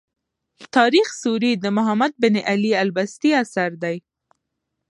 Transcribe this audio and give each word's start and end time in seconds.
تاریخ 0.75 1.07
سوري 1.21 1.51
د 1.57 1.65
محمد 1.77 2.11
بن 2.21 2.35
علي 2.49 2.71
البستي 2.83 3.29
اثر 3.43 3.69
دﺉ. 3.83 3.97